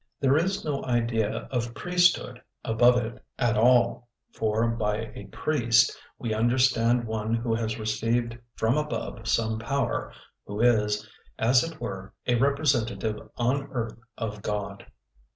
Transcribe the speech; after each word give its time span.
There 0.19 0.35
is 0.35 0.65
no 0.65 0.83
idea 0.83 1.47
of 1.51 1.75
priesthood 1.75 2.41
about 2.65 3.05
it 3.05 3.23
at 3.37 3.55
all, 3.55 4.07
for 4.33 4.67
by 4.67 5.11
a 5.13 5.25
priest 5.27 5.95
we 6.17 6.33
understand 6.33 7.05
one 7.05 7.35
who 7.35 7.53
has 7.53 7.77
received 7.77 8.35
from 8.55 8.77
above 8.79 9.27
some 9.27 9.59
power, 9.59 10.11
who 10.47 10.59
is, 10.59 11.07
as 11.37 11.63
it 11.63 11.79
were, 11.79 12.15
a 12.25 12.33
representative 12.33 13.29
on 13.37 13.67
earth 13.71 13.95
of 14.17 14.41
God. 14.41 14.87